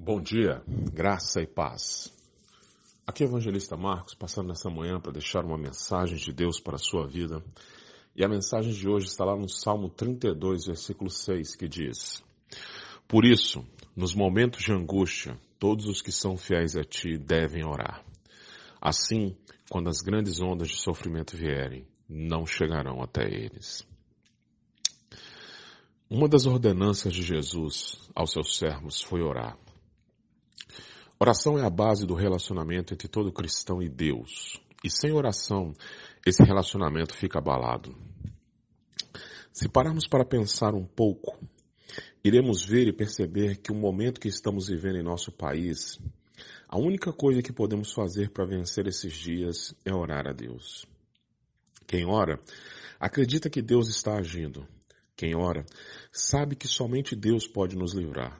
Bom 0.00 0.20
dia, 0.20 0.62
graça 0.94 1.42
e 1.42 1.46
paz. 1.46 2.14
Aqui 3.04 3.24
é 3.24 3.26
o 3.26 3.30
evangelista 3.30 3.76
Marcos, 3.76 4.14
passando 4.14 4.46
nessa 4.46 4.70
manhã 4.70 5.00
para 5.00 5.10
deixar 5.10 5.44
uma 5.44 5.58
mensagem 5.58 6.16
de 6.16 6.32
Deus 6.32 6.60
para 6.60 6.76
a 6.76 6.78
sua 6.78 7.04
vida. 7.04 7.42
E 8.14 8.24
a 8.24 8.28
mensagem 8.28 8.72
de 8.72 8.88
hoje 8.88 9.06
está 9.06 9.24
lá 9.24 9.36
no 9.36 9.48
Salmo 9.48 9.88
32, 9.88 10.66
versículo 10.66 11.10
6, 11.10 11.56
que 11.56 11.66
diz: 11.66 12.22
Por 13.08 13.24
isso, 13.24 13.66
nos 13.96 14.14
momentos 14.14 14.62
de 14.62 14.72
angústia, 14.72 15.36
todos 15.58 15.86
os 15.86 16.00
que 16.00 16.12
são 16.12 16.36
fiéis 16.36 16.76
a 16.76 16.84
ti 16.84 17.18
devem 17.18 17.66
orar. 17.66 18.04
Assim, 18.80 19.36
quando 19.68 19.88
as 19.88 20.00
grandes 20.00 20.40
ondas 20.40 20.68
de 20.68 20.76
sofrimento 20.76 21.36
vierem, 21.36 21.88
não 22.08 22.46
chegarão 22.46 23.02
até 23.02 23.24
eles. 23.24 23.84
Uma 26.08 26.28
das 26.28 26.46
ordenanças 26.46 27.12
de 27.12 27.22
Jesus 27.22 28.08
aos 28.14 28.30
seus 28.30 28.56
servos 28.56 29.02
foi 29.02 29.22
orar. 29.22 29.58
Oração 31.20 31.58
é 31.58 31.64
a 31.64 31.70
base 31.70 32.06
do 32.06 32.14
relacionamento 32.14 32.94
entre 32.94 33.08
todo 33.08 33.32
cristão 33.32 33.82
e 33.82 33.88
Deus. 33.88 34.60
E 34.84 34.88
sem 34.88 35.10
oração, 35.10 35.72
esse 36.24 36.44
relacionamento 36.44 37.12
fica 37.12 37.40
abalado. 37.40 37.92
Se 39.52 39.68
pararmos 39.68 40.06
para 40.06 40.24
pensar 40.24 40.74
um 40.74 40.84
pouco, 40.84 41.36
iremos 42.22 42.64
ver 42.64 42.86
e 42.86 42.92
perceber 42.92 43.56
que 43.56 43.72
o 43.72 43.74
momento 43.74 44.20
que 44.20 44.28
estamos 44.28 44.68
vivendo 44.68 44.98
em 44.98 45.02
nosso 45.02 45.32
país, 45.32 45.98
a 46.68 46.78
única 46.78 47.12
coisa 47.12 47.42
que 47.42 47.52
podemos 47.52 47.92
fazer 47.92 48.30
para 48.30 48.46
vencer 48.46 48.86
esses 48.86 49.12
dias 49.12 49.74
é 49.84 49.92
orar 49.92 50.28
a 50.28 50.32
Deus. 50.32 50.86
Quem 51.84 52.06
ora, 52.06 52.38
acredita 53.00 53.50
que 53.50 53.60
Deus 53.60 53.88
está 53.88 54.16
agindo. 54.16 54.64
Quem 55.18 55.34
ora, 55.34 55.66
sabe 56.12 56.54
que 56.54 56.68
somente 56.68 57.16
Deus 57.16 57.44
pode 57.48 57.74
nos 57.74 57.92
livrar. 57.92 58.38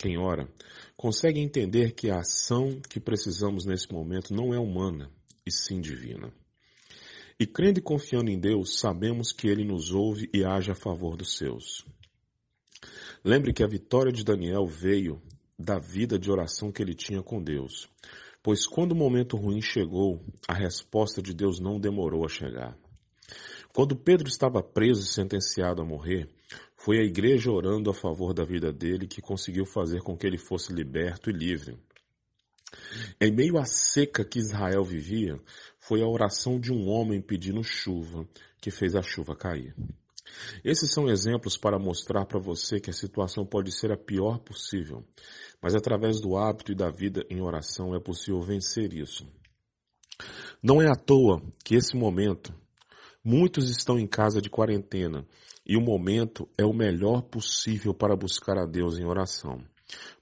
Quem 0.00 0.18
ora, 0.18 0.48
consegue 0.96 1.38
entender 1.38 1.92
que 1.92 2.10
a 2.10 2.18
ação 2.18 2.80
que 2.90 2.98
precisamos 2.98 3.64
nesse 3.64 3.92
momento 3.92 4.34
não 4.34 4.52
é 4.52 4.58
humana, 4.58 5.12
e 5.46 5.52
sim 5.52 5.80
divina. 5.80 6.32
E 7.38 7.46
crendo 7.46 7.78
e 7.78 7.82
confiando 7.82 8.32
em 8.32 8.38
Deus, 8.40 8.80
sabemos 8.80 9.30
que 9.30 9.46
Ele 9.46 9.64
nos 9.64 9.92
ouve 9.92 10.28
e 10.34 10.44
age 10.44 10.72
a 10.72 10.74
favor 10.74 11.16
dos 11.16 11.36
seus. 11.36 11.86
Lembre 13.24 13.52
que 13.52 13.62
a 13.62 13.68
vitória 13.68 14.10
de 14.10 14.24
Daniel 14.24 14.66
veio 14.66 15.22
da 15.56 15.78
vida 15.78 16.18
de 16.18 16.32
oração 16.32 16.72
que 16.72 16.82
ele 16.82 16.94
tinha 16.94 17.22
com 17.22 17.40
Deus, 17.40 17.88
pois 18.42 18.66
quando 18.66 18.90
o 18.90 18.96
momento 18.96 19.36
ruim 19.36 19.60
chegou, 19.60 20.20
a 20.48 20.54
resposta 20.54 21.22
de 21.22 21.32
Deus 21.32 21.60
não 21.60 21.78
demorou 21.78 22.24
a 22.24 22.28
chegar. 22.28 22.76
Quando 23.78 23.94
Pedro 23.94 24.26
estava 24.26 24.60
preso 24.60 25.04
e 25.04 25.06
sentenciado 25.06 25.80
a 25.80 25.84
morrer, 25.84 26.28
foi 26.74 26.98
a 26.98 27.04
igreja 27.04 27.52
orando 27.52 27.88
a 27.88 27.94
favor 27.94 28.34
da 28.34 28.44
vida 28.44 28.72
dele 28.72 29.06
que 29.06 29.22
conseguiu 29.22 29.64
fazer 29.64 30.02
com 30.02 30.16
que 30.16 30.26
ele 30.26 30.36
fosse 30.36 30.72
liberto 30.72 31.30
e 31.30 31.32
livre. 31.32 31.78
Em 33.20 33.30
meio 33.30 33.56
à 33.56 33.64
seca 33.64 34.24
que 34.24 34.40
Israel 34.40 34.82
vivia, 34.82 35.40
foi 35.78 36.02
a 36.02 36.08
oração 36.08 36.58
de 36.58 36.72
um 36.72 36.88
homem 36.88 37.22
pedindo 37.22 37.62
chuva 37.62 38.28
que 38.60 38.72
fez 38.72 38.96
a 38.96 39.00
chuva 39.00 39.36
cair. 39.36 39.76
Esses 40.64 40.92
são 40.92 41.08
exemplos 41.08 41.56
para 41.56 41.78
mostrar 41.78 42.26
para 42.26 42.40
você 42.40 42.80
que 42.80 42.90
a 42.90 42.92
situação 42.92 43.46
pode 43.46 43.70
ser 43.70 43.92
a 43.92 43.96
pior 43.96 44.40
possível, 44.40 45.04
mas 45.62 45.76
através 45.76 46.20
do 46.20 46.36
hábito 46.36 46.72
e 46.72 46.74
da 46.74 46.90
vida 46.90 47.24
em 47.30 47.40
oração 47.40 47.94
é 47.94 48.00
possível 48.00 48.40
vencer 48.40 48.92
isso. 48.92 49.24
Não 50.60 50.82
é 50.82 50.88
à 50.88 50.96
toa 50.96 51.40
que 51.64 51.76
esse 51.76 51.96
momento 51.96 52.52
Muitos 53.30 53.68
estão 53.68 53.98
em 53.98 54.06
casa 54.06 54.40
de 54.40 54.48
quarentena 54.48 55.22
e 55.66 55.76
o 55.76 55.82
momento 55.82 56.48
é 56.56 56.64
o 56.64 56.72
melhor 56.72 57.20
possível 57.20 57.92
para 57.92 58.16
buscar 58.16 58.56
a 58.56 58.64
Deus 58.64 58.98
em 58.98 59.04
oração, 59.04 59.62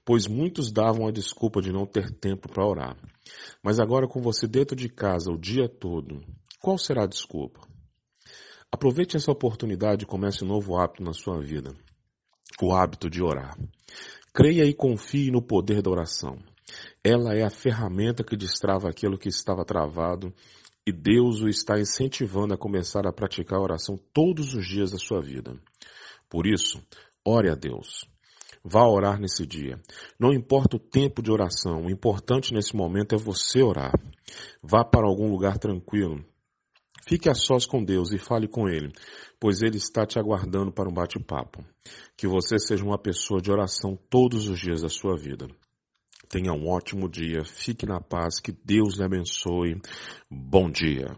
pois 0.03 0.27
muitos 0.27 0.73
davam 0.73 1.07
a 1.07 1.11
desculpa 1.11 1.61
de 1.61 1.71
não 1.71 1.85
ter 1.85 2.11
tempo 2.11 2.49
para 2.49 2.67
orar. 2.67 2.97
Mas 3.63 3.79
agora 3.79 4.09
com 4.09 4.19
você 4.19 4.45
dentro 4.45 4.75
de 4.75 4.89
casa 4.89 5.31
o 5.31 5.39
dia 5.39 5.69
todo, 5.69 6.19
qual 6.59 6.77
será 6.77 7.05
a 7.05 7.07
desculpa? 7.07 7.61
Aproveite 8.69 9.15
essa 9.15 9.31
oportunidade 9.31 10.03
e 10.03 10.05
comece 10.05 10.43
um 10.43 10.47
novo 10.49 10.77
hábito 10.77 11.01
na 11.01 11.13
sua 11.13 11.39
vida, 11.39 11.73
o 12.61 12.73
hábito 12.73 13.09
de 13.09 13.23
orar. 13.23 13.57
Creia 14.33 14.65
e 14.65 14.73
confie 14.73 15.31
no 15.31 15.41
poder 15.41 15.81
da 15.81 15.89
oração. 15.89 16.37
Ela 17.01 17.33
é 17.33 17.43
a 17.45 17.49
ferramenta 17.49 18.21
que 18.21 18.35
destrava 18.35 18.89
aquilo 18.89 19.17
que 19.17 19.29
estava 19.29 19.63
travado 19.63 20.33
e 20.87 20.91
Deus 20.93 21.41
o 21.41 21.49
está 21.49 21.77
incentivando 21.77 22.53
a 22.53 22.57
começar 22.57 23.05
a 23.05 23.11
praticar 23.11 23.59
a 23.59 23.61
oração 23.61 23.99
todos 24.13 24.55
os 24.55 24.65
dias 24.65 24.91
da 24.91 24.97
sua 24.97 25.21
vida. 25.21 25.53
Por 26.29 26.47
isso, 26.47 26.81
ore 27.25 27.49
a 27.49 27.55
Deus. 27.55 28.09
Vá 28.63 28.87
orar 28.87 29.19
nesse 29.19 29.45
dia. 29.45 29.81
Não 30.17 30.31
importa 30.31 30.77
o 30.77 30.79
tempo 30.79 31.21
de 31.21 31.29
oração, 31.29 31.85
o 31.85 31.91
importante 31.91 32.53
nesse 32.53 32.73
momento 32.73 33.13
é 33.13 33.17
você 33.17 33.61
orar. 33.61 33.91
Vá 34.63 34.85
para 34.85 35.05
algum 35.05 35.29
lugar 35.29 35.57
tranquilo. 35.57 36.23
Fique 37.05 37.29
a 37.29 37.33
sós 37.33 37.65
com 37.65 37.83
Deus 37.83 38.13
e 38.13 38.17
fale 38.17 38.47
com 38.47 38.69
Ele, 38.69 38.93
pois 39.41 39.61
Ele 39.61 39.75
está 39.75 40.05
te 40.05 40.17
aguardando 40.17 40.71
para 40.71 40.89
um 40.89 40.93
bate-papo. 40.93 41.65
Que 42.15 42.27
você 42.27 42.57
seja 42.57 42.85
uma 42.85 42.97
pessoa 42.97 43.41
de 43.41 43.51
oração 43.51 43.99
todos 44.09 44.47
os 44.47 44.57
dias 44.57 44.83
da 44.83 44.89
sua 44.89 45.17
vida. 45.17 45.49
Tenha 46.29 46.51
um 46.51 46.67
ótimo 46.67 47.09
dia, 47.09 47.43
fique 47.45 47.85
na 47.85 48.01
paz, 48.01 48.39
que 48.39 48.51
Deus 48.51 48.97
lhe 48.97 49.03
abençoe. 49.03 49.81
Bom 50.29 50.69
dia. 50.69 51.15